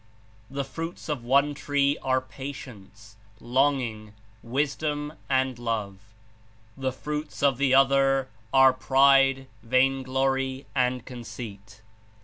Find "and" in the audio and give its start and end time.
5.29-5.59, 10.73-11.05